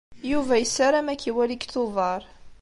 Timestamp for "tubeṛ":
1.73-2.21